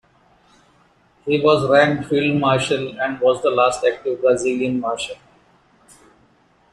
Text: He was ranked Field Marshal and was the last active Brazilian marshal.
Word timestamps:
He 1.27 1.39
was 1.39 1.69
ranked 1.69 2.09
Field 2.09 2.39
Marshal 2.41 2.99
and 2.99 3.19
was 3.21 3.39
the 3.43 3.51
last 3.51 3.85
active 3.85 4.19
Brazilian 4.19 4.79
marshal. 4.79 5.17